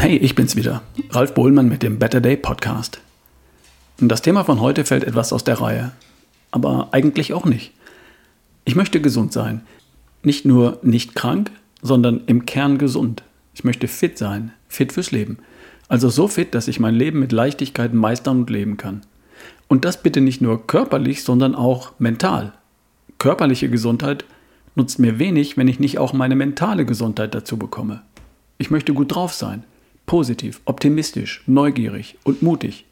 Hey, 0.00 0.16
ich 0.16 0.36
bin's 0.36 0.54
wieder, 0.54 0.82
Ralf 1.10 1.34
Bohlmann 1.34 1.68
mit 1.68 1.82
dem 1.82 1.98
Better 1.98 2.20
Day 2.20 2.36
Podcast. 2.36 3.00
Das 3.98 4.22
Thema 4.22 4.44
von 4.44 4.60
heute 4.60 4.84
fällt 4.84 5.02
etwas 5.02 5.32
aus 5.32 5.42
der 5.42 5.60
Reihe, 5.60 5.90
aber 6.52 6.90
eigentlich 6.92 7.34
auch 7.34 7.44
nicht. 7.44 7.72
Ich 8.64 8.76
möchte 8.76 9.00
gesund 9.00 9.32
sein. 9.32 9.62
Nicht 10.22 10.44
nur 10.44 10.78
nicht 10.82 11.16
krank, 11.16 11.50
sondern 11.82 12.20
im 12.26 12.46
Kern 12.46 12.78
gesund. 12.78 13.24
Ich 13.54 13.64
möchte 13.64 13.88
fit 13.88 14.18
sein, 14.18 14.52
fit 14.68 14.92
fürs 14.92 15.10
Leben. 15.10 15.38
Also 15.88 16.10
so 16.10 16.28
fit, 16.28 16.54
dass 16.54 16.68
ich 16.68 16.78
mein 16.78 16.94
Leben 16.94 17.18
mit 17.18 17.32
Leichtigkeit 17.32 17.92
meistern 17.92 18.38
und 18.38 18.50
leben 18.50 18.76
kann. 18.76 19.02
Und 19.66 19.84
das 19.84 20.00
bitte 20.00 20.20
nicht 20.20 20.40
nur 20.40 20.64
körperlich, 20.68 21.24
sondern 21.24 21.56
auch 21.56 21.90
mental. 21.98 22.52
Körperliche 23.18 23.68
Gesundheit 23.68 24.24
nutzt 24.76 25.00
mir 25.00 25.18
wenig, 25.18 25.56
wenn 25.56 25.66
ich 25.66 25.80
nicht 25.80 25.98
auch 25.98 26.12
meine 26.12 26.36
mentale 26.36 26.86
Gesundheit 26.86 27.34
dazu 27.34 27.56
bekomme. 27.56 28.02
Ich 28.58 28.70
möchte 28.70 28.94
gut 28.94 29.12
drauf 29.12 29.34
sein, 29.34 29.64
positiv, 30.08 30.60
optimistisch, 30.64 31.44
neugierig 31.46 32.18
und 32.24 32.42
mutig, 32.42 32.86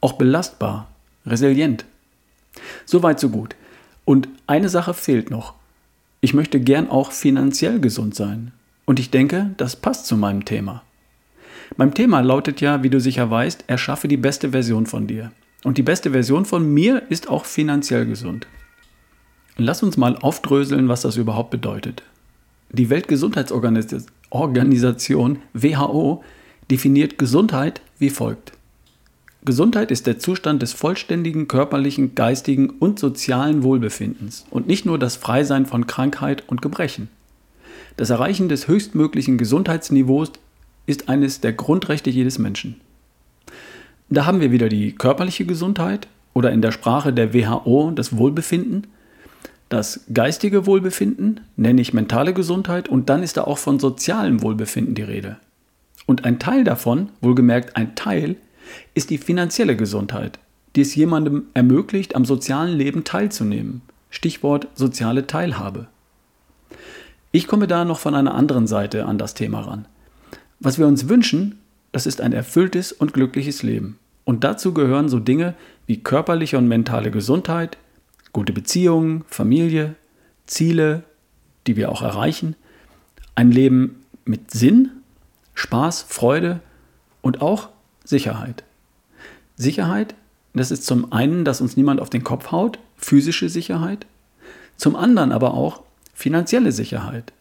auch 0.00 0.14
belastbar, 0.14 0.88
resilient. 1.24 1.84
Soweit 2.84 3.20
so 3.20 3.28
gut. 3.28 3.54
Und 4.04 4.28
eine 4.48 4.68
Sache 4.68 4.94
fehlt 4.94 5.30
noch. 5.30 5.54
Ich 6.20 6.34
möchte 6.34 6.58
gern 6.58 6.90
auch 6.90 7.12
finanziell 7.12 7.78
gesund 7.78 8.16
sein. 8.16 8.50
Und 8.84 8.98
ich 8.98 9.10
denke, 9.10 9.52
das 9.58 9.76
passt 9.76 10.06
zu 10.06 10.16
meinem 10.16 10.44
Thema. 10.44 10.82
Mein 11.76 11.94
Thema 11.94 12.20
lautet 12.20 12.60
ja, 12.60 12.82
wie 12.82 12.90
du 12.90 13.00
sicher 13.00 13.30
weißt, 13.30 13.64
erschaffe 13.68 14.08
die 14.08 14.16
beste 14.16 14.50
Version 14.50 14.86
von 14.86 15.06
dir. 15.06 15.30
Und 15.62 15.78
die 15.78 15.82
beste 15.82 16.10
Version 16.10 16.44
von 16.44 16.72
mir 16.72 17.02
ist 17.08 17.28
auch 17.28 17.44
finanziell 17.44 18.06
gesund. 18.06 18.46
Lass 19.56 19.82
uns 19.82 19.96
mal 19.96 20.16
aufdröseln, 20.16 20.88
was 20.88 21.02
das 21.02 21.16
überhaupt 21.16 21.50
bedeutet. 21.50 22.02
Die 22.70 22.88
Weltgesundheitsorganisation 22.88 25.38
WHO 25.52 26.24
definiert 26.72 27.18
Gesundheit 27.18 27.82
wie 27.98 28.08
folgt. 28.08 28.52
Gesundheit 29.44 29.90
ist 29.90 30.06
der 30.06 30.18
Zustand 30.18 30.62
des 30.62 30.72
vollständigen 30.72 31.46
körperlichen, 31.46 32.14
geistigen 32.14 32.70
und 32.70 32.98
sozialen 32.98 33.62
Wohlbefindens 33.62 34.46
und 34.48 34.68
nicht 34.68 34.86
nur 34.86 34.98
das 34.98 35.16
Freisein 35.16 35.66
von 35.66 35.86
Krankheit 35.86 36.44
und 36.46 36.62
Gebrechen. 36.62 37.10
Das 37.98 38.08
Erreichen 38.08 38.48
des 38.48 38.68
höchstmöglichen 38.68 39.36
Gesundheitsniveaus 39.36 40.32
ist 40.86 41.10
eines 41.10 41.42
der 41.42 41.52
Grundrechte 41.52 42.08
jedes 42.08 42.38
Menschen. 42.38 42.80
Da 44.08 44.24
haben 44.24 44.40
wir 44.40 44.50
wieder 44.50 44.70
die 44.70 44.92
körperliche 44.92 45.44
Gesundheit 45.44 46.08
oder 46.32 46.52
in 46.52 46.62
der 46.62 46.72
Sprache 46.72 47.12
der 47.12 47.34
WHO 47.34 47.90
das 47.94 48.16
Wohlbefinden, 48.16 48.86
das 49.68 50.06
geistige 50.14 50.64
Wohlbefinden 50.64 51.40
nenne 51.56 51.82
ich 51.82 51.92
mentale 51.92 52.32
Gesundheit 52.32 52.88
und 52.88 53.10
dann 53.10 53.22
ist 53.22 53.36
da 53.36 53.44
auch 53.44 53.58
von 53.58 53.78
sozialem 53.78 54.40
Wohlbefinden 54.40 54.94
die 54.94 55.02
Rede. 55.02 55.36
Und 56.06 56.24
ein 56.24 56.38
Teil 56.38 56.64
davon, 56.64 57.10
wohlgemerkt 57.20 57.76
ein 57.76 57.94
Teil, 57.94 58.36
ist 58.94 59.10
die 59.10 59.18
finanzielle 59.18 59.76
Gesundheit, 59.76 60.38
die 60.76 60.80
es 60.82 60.94
jemandem 60.94 61.44
ermöglicht, 61.54 62.16
am 62.16 62.24
sozialen 62.24 62.76
Leben 62.76 63.04
teilzunehmen. 63.04 63.82
Stichwort 64.10 64.68
soziale 64.74 65.26
Teilhabe. 65.26 65.86
Ich 67.30 67.46
komme 67.46 67.66
da 67.66 67.84
noch 67.84 67.98
von 67.98 68.14
einer 68.14 68.34
anderen 68.34 68.66
Seite 68.66 69.06
an 69.06 69.18
das 69.18 69.34
Thema 69.34 69.60
ran. 69.60 69.86
Was 70.60 70.78
wir 70.78 70.86
uns 70.86 71.08
wünschen, 71.08 71.58
das 71.92 72.06
ist 72.06 72.20
ein 72.20 72.32
erfülltes 72.32 72.92
und 72.92 73.14
glückliches 73.14 73.62
Leben. 73.62 73.98
Und 74.24 74.44
dazu 74.44 74.72
gehören 74.72 75.08
so 75.08 75.18
Dinge 75.18 75.54
wie 75.86 76.02
körperliche 76.02 76.58
und 76.58 76.68
mentale 76.68 77.10
Gesundheit, 77.10 77.78
gute 78.32 78.52
Beziehungen, 78.52 79.24
Familie, 79.26 79.94
Ziele, 80.46 81.04
die 81.66 81.76
wir 81.76 81.90
auch 81.90 82.02
erreichen, 82.02 82.54
ein 83.34 83.50
Leben 83.50 84.04
mit 84.24 84.50
Sinn, 84.50 84.90
Spaß, 85.62 86.02
Freude 86.08 86.60
und 87.20 87.40
auch 87.42 87.68
Sicherheit. 88.04 88.64
Sicherheit, 89.56 90.14
das 90.54 90.70
ist 90.70 90.84
zum 90.84 91.12
einen, 91.12 91.44
dass 91.44 91.60
uns 91.60 91.76
niemand 91.76 92.00
auf 92.00 92.10
den 92.10 92.24
Kopf 92.24 92.50
haut, 92.52 92.78
physische 92.96 93.48
Sicherheit, 93.48 94.06
zum 94.76 94.96
anderen 94.96 95.32
aber 95.32 95.54
auch 95.54 95.82
finanzielle 96.14 96.72
Sicherheit. 96.72 97.32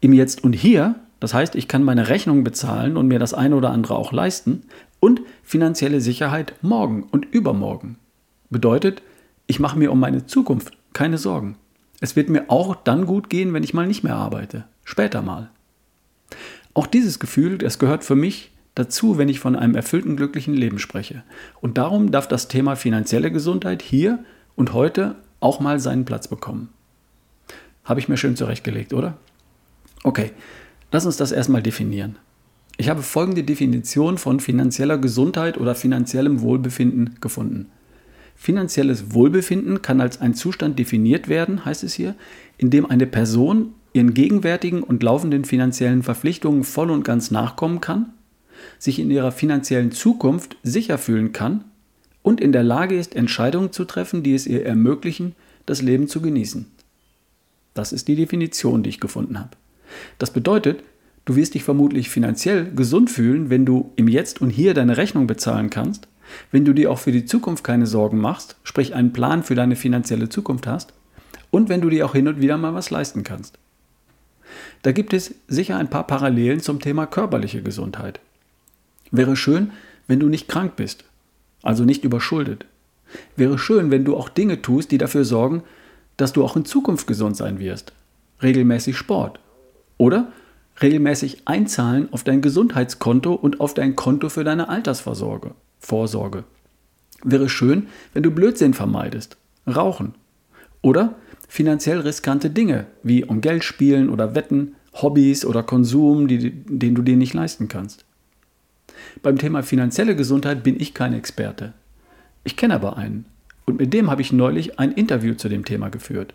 Im 0.00 0.12
Jetzt 0.12 0.42
und 0.44 0.54
Hier 0.54 0.96
das 1.20 1.32
heißt, 1.32 1.54
ich 1.54 1.68
kann 1.68 1.82
meine 1.82 2.08
Rechnung 2.08 2.44
bezahlen 2.44 2.96
und 2.96 3.08
mir 3.08 3.18
das 3.18 3.34
eine 3.34 3.56
oder 3.56 3.70
andere 3.70 3.96
auch 3.96 4.12
leisten. 4.12 4.64
Und 5.00 5.20
finanzielle 5.42 6.00
Sicherheit 6.00 6.54
morgen 6.62 7.04
und 7.04 7.24
übermorgen. 7.24 7.96
Bedeutet, 8.50 9.02
ich 9.46 9.60
mache 9.60 9.78
mir 9.78 9.92
um 9.92 10.00
meine 10.00 10.26
Zukunft 10.26 10.76
keine 10.92 11.18
Sorgen. 11.18 11.56
Es 12.00 12.16
wird 12.16 12.28
mir 12.28 12.44
auch 12.48 12.74
dann 12.76 13.06
gut 13.06 13.30
gehen, 13.30 13.54
wenn 13.54 13.62
ich 13.62 13.74
mal 13.74 13.86
nicht 13.86 14.04
mehr 14.04 14.16
arbeite. 14.16 14.64
Später 14.84 15.22
mal. 15.22 15.50
Auch 16.76 16.86
dieses 16.86 17.18
Gefühl, 17.18 17.56
das 17.58 17.78
gehört 17.78 18.04
für 18.04 18.16
mich 18.16 18.52
dazu, 18.74 19.16
wenn 19.16 19.30
ich 19.30 19.40
von 19.40 19.56
einem 19.56 19.74
erfüllten, 19.74 20.16
glücklichen 20.16 20.54
Leben 20.54 20.78
spreche. 20.78 21.22
Und 21.60 21.78
darum 21.78 22.10
darf 22.10 22.28
das 22.28 22.48
Thema 22.48 22.76
finanzielle 22.76 23.32
Gesundheit 23.32 23.80
hier 23.80 24.24
und 24.54 24.74
heute 24.74 25.16
auch 25.40 25.60
mal 25.60 25.80
seinen 25.80 26.04
Platz 26.04 26.28
bekommen. 26.28 26.68
Habe 27.84 28.00
ich 28.00 28.08
mir 28.08 28.18
schön 28.18 28.36
zurechtgelegt, 28.36 28.92
oder? 28.92 29.16
Okay, 30.02 30.32
Lass 30.92 31.06
uns 31.06 31.16
das 31.16 31.32
erstmal 31.32 31.62
definieren. 31.62 32.16
Ich 32.78 32.88
habe 32.88 33.02
folgende 33.02 33.42
Definition 33.42 34.18
von 34.18 34.40
finanzieller 34.40 34.98
Gesundheit 34.98 35.58
oder 35.58 35.74
finanziellem 35.74 36.40
Wohlbefinden 36.40 37.16
gefunden. 37.20 37.66
Finanzielles 38.36 39.12
Wohlbefinden 39.12 39.82
kann 39.82 40.00
als 40.00 40.20
ein 40.20 40.34
Zustand 40.34 40.78
definiert 40.78 41.28
werden, 41.28 41.64
heißt 41.64 41.84
es 41.84 41.94
hier, 41.94 42.14
in 42.58 42.70
dem 42.70 42.86
eine 42.86 43.06
Person 43.06 43.74
ihren 43.96 44.14
gegenwärtigen 44.14 44.82
und 44.82 45.02
laufenden 45.02 45.44
finanziellen 45.44 46.02
Verpflichtungen 46.02 46.64
voll 46.64 46.90
und 46.90 47.02
ganz 47.02 47.30
nachkommen 47.30 47.80
kann, 47.80 48.12
sich 48.78 48.98
in 48.98 49.10
ihrer 49.10 49.32
finanziellen 49.32 49.90
Zukunft 49.90 50.56
sicher 50.62 50.98
fühlen 50.98 51.32
kann 51.32 51.64
und 52.22 52.40
in 52.40 52.52
der 52.52 52.62
Lage 52.62 52.96
ist, 52.96 53.16
Entscheidungen 53.16 53.72
zu 53.72 53.84
treffen, 53.84 54.22
die 54.22 54.34
es 54.34 54.46
ihr 54.46 54.64
ermöglichen, 54.66 55.34
das 55.64 55.82
Leben 55.82 56.08
zu 56.08 56.20
genießen. 56.20 56.66
Das 57.74 57.92
ist 57.92 58.08
die 58.08 58.16
Definition, 58.16 58.82
die 58.82 58.90
ich 58.90 59.00
gefunden 59.00 59.38
habe. 59.38 59.50
Das 60.18 60.32
bedeutet, 60.32 60.82
du 61.24 61.36
wirst 61.36 61.54
dich 61.54 61.64
vermutlich 61.64 62.10
finanziell 62.10 62.70
gesund 62.74 63.10
fühlen, 63.10 63.50
wenn 63.50 63.64
du 63.64 63.92
im 63.96 64.08
Jetzt 64.08 64.40
und 64.40 64.50
Hier 64.50 64.74
deine 64.74 64.96
Rechnung 64.96 65.26
bezahlen 65.26 65.70
kannst, 65.70 66.08
wenn 66.50 66.64
du 66.64 66.72
dir 66.72 66.90
auch 66.90 66.98
für 66.98 67.12
die 67.12 67.24
Zukunft 67.24 67.64
keine 67.64 67.86
Sorgen 67.86 68.18
machst, 68.18 68.56
sprich 68.62 68.94
einen 68.94 69.12
Plan 69.12 69.42
für 69.42 69.54
deine 69.54 69.76
finanzielle 69.76 70.28
Zukunft 70.28 70.66
hast 70.66 70.92
und 71.50 71.68
wenn 71.68 71.80
du 71.80 71.88
dir 71.88 72.04
auch 72.06 72.14
hin 72.14 72.28
und 72.28 72.40
wieder 72.40 72.58
mal 72.58 72.74
was 72.74 72.90
leisten 72.90 73.22
kannst. 73.22 73.58
Da 74.82 74.92
gibt 74.92 75.12
es 75.12 75.34
sicher 75.48 75.76
ein 75.76 75.90
paar 75.90 76.06
Parallelen 76.06 76.60
zum 76.60 76.80
Thema 76.80 77.06
körperliche 77.06 77.62
Gesundheit. 77.62 78.20
Wäre 79.10 79.36
schön, 79.36 79.72
wenn 80.06 80.20
du 80.20 80.28
nicht 80.28 80.48
krank 80.48 80.76
bist, 80.76 81.04
also 81.62 81.84
nicht 81.84 82.04
überschuldet. 82.04 82.66
Wäre 83.36 83.58
schön, 83.58 83.90
wenn 83.90 84.04
du 84.04 84.16
auch 84.16 84.28
Dinge 84.28 84.62
tust, 84.62 84.90
die 84.90 84.98
dafür 84.98 85.24
sorgen, 85.24 85.62
dass 86.16 86.32
du 86.32 86.44
auch 86.44 86.56
in 86.56 86.64
Zukunft 86.64 87.06
gesund 87.06 87.36
sein 87.36 87.58
wirst. 87.58 87.92
Regelmäßig 88.42 88.96
Sport, 88.96 89.38
oder 89.98 90.32
regelmäßig 90.82 91.42
einzahlen 91.46 92.12
auf 92.12 92.22
dein 92.22 92.42
Gesundheitskonto 92.42 93.32
und 93.32 93.60
auf 93.60 93.74
dein 93.74 93.96
Konto 93.96 94.28
für 94.28 94.44
deine 94.44 94.68
Altersvorsorge. 94.68 95.52
Vorsorge. 95.78 96.44
Wäre 97.24 97.48
schön, 97.48 97.88
wenn 98.12 98.22
du 98.22 98.30
Blödsinn 98.30 98.74
vermeidest. 98.74 99.36
Rauchen. 99.66 100.14
Oder 100.82 101.14
finanziell 101.48 102.00
riskante 102.00 102.50
Dinge, 102.50 102.86
wie 103.02 103.24
um 103.24 103.40
Geld 103.40 103.64
spielen 103.64 104.10
oder 104.10 104.34
Wetten, 104.34 104.74
Hobbys 104.94 105.44
oder 105.44 105.62
Konsum, 105.62 106.28
die, 106.28 106.50
den 106.50 106.94
du 106.94 107.02
dir 107.02 107.16
nicht 107.16 107.34
leisten 107.34 107.68
kannst. 107.68 108.04
Beim 109.22 109.38
Thema 109.38 109.62
finanzielle 109.62 110.16
Gesundheit 110.16 110.62
bin 110.62 110.80
ich 110.80 110.94
kein 110.94 111.12
Experte. 111.12 111.74
Ich 112.44 112.56
kenne 112.56 112.74
aber 112.74 112.96
einen. 112.96 113.26
Und 113.64 113.80
mit 113.80 113.92
dem 113.92 114.10
habe 114.10 114.22
ich 114.22 114.32
neulich 114.32 114.78
ein 114.78 114.92
Interview 114.92 115.34
zu 115.34 115.48
dem 115.48 115.64
Thema 115.64 115.88
geführt. 115.88 116.34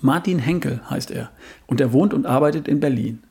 Martin 0.00 0.38
Henkel 0.38 0.80
heißt 0.88 1.10
er 1.10 1.30
und 1.66 1.80
er 1.80 1.92
wohnt 1.92 2.14
und 2.14 2.26
arbeitet 2.26 2.68
in 2.68 2.80
Berlin. 2.80 3.22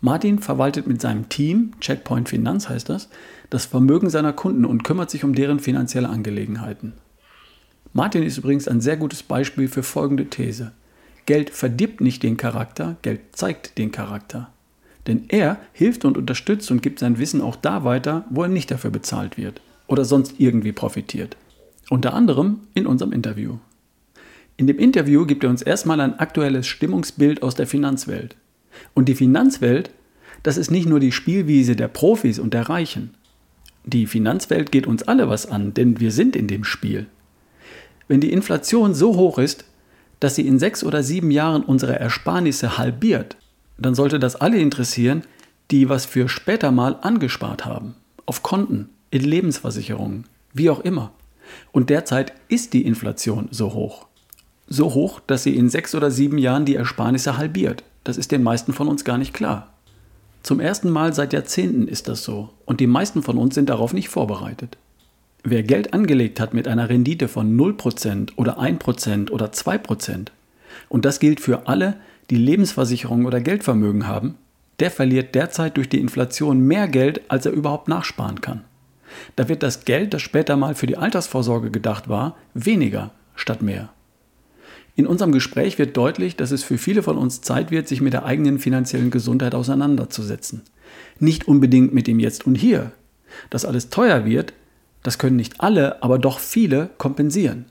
Martin 0.00 0.38
verwaltet 0.38 0.86
mit 0.86 1.00
seinem 1.00 1.28
Team, 1.28 1.72
Checkpoint 1.80 2.28
Finanz 2.28 2.68
heißt 2.68 2.88
das, 2.88 3.08
das 3.50 3.66
Vermögen 3.66 4.10
seiner 4.10 4.32
Kunden 4.32 4.64
und 4.64 4.82
kümmert 4.82 5.10
sich 5.10 5.24
um 5.24 5.34
deren 5.34 5.60
finanzielle 5.60 6.08
Angelegenheiten. 6.08 6.94
Martin 7.92 8.22
ist 8.22 8.38
übrigens 8.38 8.68
ein 8.68 8.80
sehr 8.80 8.96
gutes 8.96 9.22
Beispiel 9.22 9.66
für 9.68 9.82
folgende 9.82 10.26
These. 10.26 10.72
Geld 11.26 11.50
verdirbt 11.50 12.00
nicht 12.00 12.22
den 12.22 12.36
Charakter, 12.36 12.96
Geld 13.02 13.20
zeigt 13.32 13.78
den 13.78 13.90
Charakter. 13.90 14.52
Denn 15.06 15.24
er 15.28 15.58
hilft 15.72 16.04
und 16.04 16.16
unterstützt 16.16 16.70
und 16.70 16.82
gibt 16.82 17.00
sein 17.00 17.18
Wissen 17.18 17.40
auch 17.40 17.56
da 17.56 17.84
weiter, 17.84 18.24
wo 18.30 18.42
er 18.42 18.48
nicht 18.48 18.70
dafür 18.70 18.90
bezahlt 18.90 19.36
wird 19.36 19.60
oder 19.88 20.04
sonst 20.04 20.34
irgendwie 20.38 20.72
profitiert. 20.72 21.36
Unter 21.88 22.14
anderem 22.14 22.60
in 22.74 22.86
unserem 22.86 23.12
Interview. 23.12 23.58
In 24.56 24.68
dem 24.68 24.78
Interview 24.78 25.26
gibt 25.26 25.42
er 25.42 25.50
uns 25.50 25.62
erstmal 25.62 26.00
ein 26.00 26.18
aktuelles 26.18 26.66
Stimmungsbild 26.68 27.42
aus 27.42 27.56
der 27.56 27.66
Finanzwelt. 27.66 28.36
Und 28.94 29.08
die 29.08 29.14
Finanzwelt, 29.16 29.90
das 30.44 30.56
ist 30.56 30.70
nicht 30.70 30.88
nur 30.88 31.00
die 31.00 31.12
Spielwiese 31.12 31.74
der 31.74 31.88
Profis 31.88 32.38
und 32.38 32.54
der 32.54 32.68
Reichen. 32.68 33.14
Die 33.84 34.06
Finanzwelt 34.06 34.70
geht 34.70 34.86
uns 34.86 35.02
alle 35.02 35.28
was 35.28 35.46
an, 35.46 35.74
denn 35.74 35.98
wir 35.98 36.12
sind 36.12 36.36
in 36.36 36.46
dem 36.46 36.62
Spiel. 36.62 37.06
Wenn 38.10 38.20
die 38.20 38.32
Inflation 38.32 38.92
so 38.92 39.14
hoch 39.14 39.38
ist, 39.38 39.64
dass 40.18 40.34
sie 40.34 40.44
in 40.44 40.58
sechs 40.58 40.82
oder 40.82 41.04
sieben 41.04 41.30
Jahren 41.30 41.62
unsere 41.62 41.96
Ersparnisse 41.96 42.76
halbiert, 42.76 43.36
dann 43.78 43.94
sollte 43.94 44.18
das 44.18 44.34
alle 44.34 44.58
interessieren, 44.58 45.22
die 45.70 45.88
was 45.88 46.06
für 46.06 46.28
später 46.28 46.72
mal 46.72 46.98
angespart 47.02 47.66
haben. 47.66 47.94
Auf 48.26 48.42
Konten, 48.42 48.88
in 49.12 49.22
Lebensversicherungen, 49.22 50.24
wie 50.52 50.70
auch 50.70 50.80
immer. 50.80 51.12
Und 51.70 51.88
derzeit 51.88 52.32
ist 52.48 52.72
die 52.72 52.84
Inflation 52.84 53.46
so 53.52 53.74
hoch. 53.74 54.08
So 54.66 54.92
hoch, 54.92 55.20
dass 55.28 55.44
sie 55.44 55.54
in 55.54 55.68
sechs 55.68 55.94
oder 55.94 56.10
sieben 56.10 56.38
Jahren 56.38 56.64
die 56.64 56.74
Ersparnisse 56.74 57.38
halbiert. 57.38 57.84
Das 58.02 58.16
ist 58.16 58.32
den 58.32 58.42
meisten 58.42 58.72
von 58.72 58.88
uns 58.88 59.04
gar 59.04 59.18
nicht 59.18 59.34
klar. 59.34 59.72
Zum 60.42 60.58
ersten 60.58 60.90
Mal 60.90 61.14
seit 61.14 61.32
Jahrzehnten 61.32 61.86
ist 61.86 62.08
das 62.08 62.24
so 62.24 62.50
und 62.64 62.80
die 62.80 62.88
meisten 62.88 63.22
von 63.22 63.38
uns 63.38 63.54
sind 63.54 63.70
darauf 63.70 63.92
nicht 63.92 64.08
vorbereitet. 64.08 64.78
Wer 65.42 65.62
Geld 65.62 65.94
angelegt 65.94 66.38
hat 66.40 66.54
mit 66.54 66.68
einer 66.68 66.88
Rendite 66.88 67.28
von 67.28 67.56
0% 67.56 68.32
oder 68.36 68.58
1% 68.60 69.30
oder 69.30 69.46
2%, 69.46 70.28
und 70.88 71.04
das 71.04 71.20
gilt 71.20 71.40
für 71.40 71.66
alle, 71.66 71.96
die 72.30 72.36
Lebensversicherung 72.36 73.24
oder 73.24 73.40
Geldvermögen 73.40 74.06
haben, 74.06 74.36
der 74.80 74.90
verliert 74.90 75.34
derzeit 75.34 75.76
durch 75.76 75.88
die 75.88 76.00
Inflation 76.00 76.60
mehr 76.60 76.88
Geld, 76.88 77.22
als 77.28 77.46
er 77.46 77.52
überhaupt 77.52 77.88
nachsparen 77.88 78.40
kann. 78.40 78.64
Da 79.36 79.48
wird 79.48 79.62
das 79.62 79.84
Geld, 79.84 80.14
das 80.14 80.22
später 80.22 80.56
mal 80.56 80.74
für 80.74 80.86
die 80.86 80.96
Altersvorsorge 80.96 81.70
gedacht 81.70 82.08
war, 82.08 82.36
weniger 82.54 83.10
statt 83.34 83.62
mehr. 83.62 83.90
In 84.96 85.06
unserem 85.06 85.32
Gespräch 85.32 85.78
wird 85.78 85.96
deutlich, 85.96 86.36
dass 86.36 86.50
es 86.50 86.62
für 86.62 86.78
viele 86.78 87.02
von 87.02 87.16
uns 87.16 87.40
Zeit 87.40 87.70
wird, 87.70 87.88
sich 87.88 88.00
mit 88.00 88.12
der 88.12 88.24
eigenen 88.24 88.58
finanziellen 88.58 89.10
Gesundheit 89.10 89.54
auseinanderzusetzen. 89.54 90.62
Nicht 91.18 91.48
unbedingt 91.48 91.94
mit 91.94 92.06
dem 92.06 92.18
Jetzt 92.18 92.46
und 92.46 92.54
Hier. 92.56 92.92
Dass 93.48 93.64
alles 93.64 93.90
teuer 93.90 94.24
wird, 94.24 94.52
das 95.02 95.18
können 95.18 95.36
nicht 95.36 95.60
alle, 95.60 96.02
aber 96.02 96.18
doch 96.18 96.38
viele 96.38 96.90
kompensieren. 96.98 97.66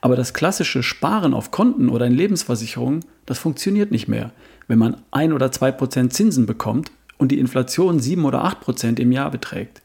Aber 0.00 0.16
das 0.16 0.34
klassische 0.34 0.82
Sparen 0.82 1.34
auf 1.34 1.50
Konten 1.50 1.88
oder 1.88 2.06
in 2.06 2.14
Lebensversicherungen, 2.14 3.04
das 3.26 3.38
funktioniert 3.38 3.90
nicht 3.90 4.08
mehr, 4.08 4.32
wenn 4.66 4.78
man 4.78 5.02
ein 5.10 5.32
oder 5.32 5.52
zwei 5.52 5.70
Prozent 5.72 6.12
Zinsen 6.12 6.46
bekommt 6.46 6.90
und 7.16 7.32
die 7.32 7.38
Inflation 7.38 8.00
sieben 8.00 8.24
oder 8.24 8.44
acht 8.44 8.60
Prozent 8.60 9.00
im 9.00 9.12
Jahr 9.12 9.30
beträgt. 9.30 9.82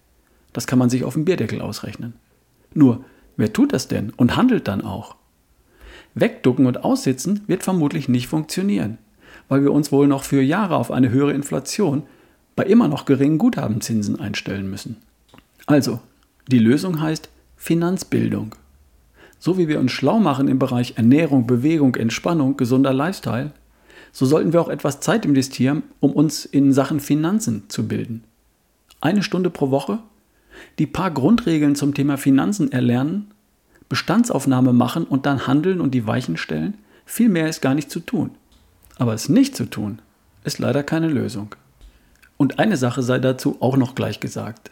Das 0.52 0.68
kann 0.68 0.80
man 0.80 0.90
sich 0.90 1.04
auf 1.04 1.14
dem 1.14 1.26
Bierdeckel 1.26 1.62
ausrechnen. 1.62 2.14
Nur, 2.74 3.04
wer 3.38 3.54
tut 3.54 3.74
das 3.74 3.88
denn 3.88 4.12
und 4.12 4.36
handelt 4.36 4.68
dann 4.68 4.82
auch? 4.82 5.16
Wegducken 6.16 6.66
und 6.66 6.84
aussitzen 6.84 7.42
wird 7.48 7.64
vermutlich 7.64 8.08
nicht 8.08 8.28
funktionieren, 8.28 8.98
weil 9.50 9.64
wir 9.64 9.72
uns 9.72 9.92
wohl 9.92 10.08
noch 10.08 10.24
für 10.24 10.42
Jahre 10.42 10.76
auf 10.76 10.92
eine 10.92 11.10
höhere 11.10 11.34
Inflation 11.34 12.04
bei 12.56 12.64
immer 12.64 12.88
noch 12.88 13.06
geringen 13.06 13.40
Guthabenzinsen 13.40 14.20
einstellen 14.20 14.70
müssen. 14.70 14.98
Also, 15.66 16.02
die 16.48 16.60
Lösung 16.60 17.02
heißt 17.02 17.30
Finanzbildung. 17.56 18.56
So 19.40 19.58
wie 19.58 19.68
wir 19.68 19.80
uns 19.80 19.92
schlau 19.92 20.20
machen 20.20 20.48
im 20.48 20.60
Bereich 20.60 20.94
Ernährung, 20.98 21.48
Bewegung, 21.48 21.96
Entspannung, 21.96 22.58
gesunder 22.58 22.94
Lifestyle, 22.94 23.52
so 24.12 24.26
sollten 24.26 24.54
wir 24.54 24.62
auch 24.62 24.70
etwas 24.70 25.00
Zeit 25.00 25.26
investieren, 25.26 25.84
um 26.00 26.12
uns 26.12 26.46
in 26.46 26.72
Sachen 26.72 27.00
Finanzen 27.00 27.64
zu 27.68 27.88
bilden. 27.88 28.24
Eine 29.02 29.24
Stunde 29.24 29.50
pro 29.50 29.72
Woche, 29.72 30.00
die 30.80 30.86
paar 30.86 31.12
Grundregeln 31.12 31.76
zum 31.76 31.94
Thema 31.94 32.18
Finanzen 32.18 32.72
erlernen 32.72 33.34
Bestandsaufnahme 33.94 34.74
machen 34.74 35.04
und 35.04 35.28
dann 35.28 35.46
handeln 35.46 35.80
und 35.80 35.92
die 35.92 36.08
Weichen 36.08 36.36
stellen? 36.36 36.80
Viel 37.06 37.30
mehr 37.30 37.48
ist 37.48 37.62
gar 37.62 37.76
nicht 37.76 37.92
zu 37.92 38.00
tun. 38.00 38.32
Aber 38.98 39.14
es 39.14 39.30
nicht 39.30 39.56
zu 39.56 39.70
tun, 39.70 40.00
ist 40.44 40.58
leider 40.58 40.82
keine 40.82 41.08
Lösung. 41.08 41.54
Und 42.36 42.58
eine 42.58 42.76
Sache 42.76 43.04
sei 43.04 43.20
dazu 43.20 43.58
auch 43.60 43.78
noch 43.78 43.94
gleich 43.94 44.20
gesagt. 44.20 44.72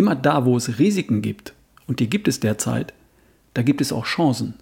Immer 0.00 0.14
da, 0.14 0.46
wo 0.46 0.56
es 0.56 0.78
Risiken 0.78 1.20
gibt, 1.20 1.52
und 1.86 2.00
die 2.00 2.08
gibt 2.08 2.26
es 2.26 2.40
derzeit, 2.40 2.94
da 3.52 3.60
gibt 3.60 3.82
es 3.82 3.92
auch 3.92 4.06
Chancen. 4.06 4.54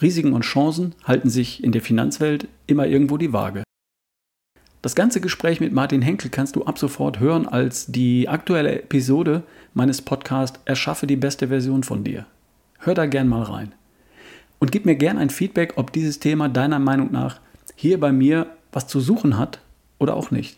Risiken 0.00 0.32
und 0.32 0.46
Chancen 0.46 0.94
halten 1.04 1.28
sich 1.28 1.62
in 1.62 1.72
der 1.72 1.82
Finanzwelt 1.82 2.48
immer 2.66 2.86
irgendwo 2.86 3.18
die 3.18 3.34
Waage. 3.34 3.64
Das 4.80 4.94
ganze 4.94 5.20
Gespräch 5.20 5.60
mit 5.60 5.74
Martin 5.74 6.00
Henkel 6.00 6.30
kannst 6.30 6.56
du 6.56 6.64
ab 6.64 6.78
sofort 6.78 7.20
hören 7.20 7.46
als 7.46 7.88
die 7.88 8.30
aktuelle 8.30 8.80
Episode 8.80 9.42
meines 9.74 10.00
Podcasts 10.00 10.58
Erschaffe 10.64 11.06
die 11.06 11.16
beste 11.16 11.48
Version 11.48 11.82
von 11.82 12.02
dir. 12.02 12.24
Hör 12.78 12.94
da 12.94 13.04
gern 13.04 13.28
mal 13.28 13.42
rein. 13.42 13.74
Und 14.58 14.72
gib 14.72 14.86
mir 14.86 14.96
gern 14.96 15.18
ein 15.18 15.28
Feedback, 15.28 15.74
ob 15.76 15.92
dieses 15.92 16.18
Thema 16.18 16.48
deiner 16.48 16.78
Meinung 16.78 17.12
nach 17.12 17.40
hier 17.74 18.00
bei 18.00 18.10
mir 18.10 18.46
was 18.72 18.86
zu 18.86 19.00
suchen 19.00 19.36
hat 19.36 19.60
oder 19.98 20.16
auch 20.16 20.30
nicht. 20.30 20.56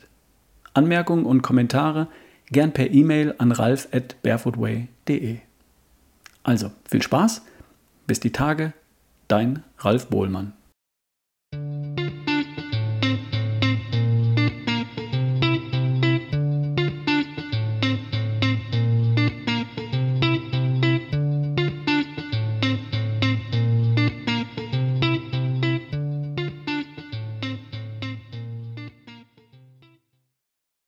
Anmerkungen 0.72 1.26
und 1.26 1.42
Kommentare 1.42 2.06
gern 2.50 2.72
per 2.72 2.90
E-Mail 2.90 3.34
an 3.38 3.52
ralf 3.52 3.88
at 3.92 4.16
barefootway.de. 4.22 5.38
Also, 6.42 6.70
viel 6.88 7.02
Spaß, 7.02 7.42
bis 8.06 8.20
die 8.20 8.32
Tage, 8.32 8.72
dein 9.28 9.64
Ralf 9.78 10.08
Bohlmann. 10.08 10.54